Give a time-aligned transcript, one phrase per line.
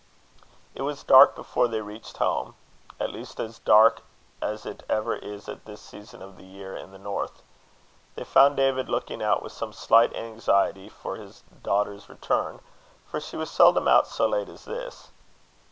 [0.73, 2.55] It was dark before they reached home,
[2.99, 4.01] at least as dark
[4.41, 7.43] as it ever is at this season of the year in the north.
[8.15, 12.61] They found David looking out with some slight anxiety for his daughter's return,
[13.05, 15.11] for she was seldom out so late as this.